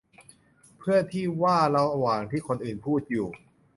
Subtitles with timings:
[0.77, 3.29] เพื่อที่ว่าระหว่างที่คนอื่นพูดอยู่